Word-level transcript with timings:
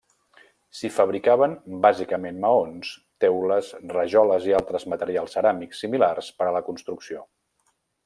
S'hi 0.77 0.89
fabricaven 0.95 1.53
bàsicament 1.83 2.39
maons, 2.47 2.91
teules, 3.25 3.71
rajoles 3.95 4.51
i 4.51 4.59
altres 4.63 4.89
materials 4.95 5.39
ceràmics 5.39 5.87
similars 5.87 6.35
per 6.41 6.49
a 6.51 6.57
la 6.61 6.67
construcció. 6.73 7.27